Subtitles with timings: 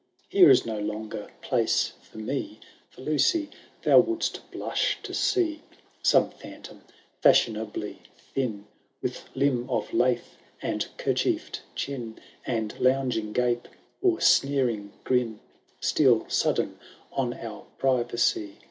[0.29, 2.59] Here is no longer place for me;
[2.89, 3.51] For, Lucy,
[3.83, 5.61] thou wouldst blush to see
[6.01, 6.81] Some phantom,
[7.21, 8.65] fashionably thin.
[9.03, 12.17] With limb of lath and kerchieTd chin,
[12.47, 13.67] And lounging gape,
[14.01, 15.39] or sneering grin,
[15.79, 16.79] Steal sudden
[17.11, 18.55] on our privacy.